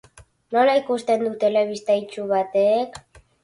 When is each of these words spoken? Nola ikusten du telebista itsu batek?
Nola 0.57 0.77
ikusten 0.79 1.27
du 1.27 1.31
telebista 1.45 2.01
itsu 2.03 2.29
batek? 2.35 3.03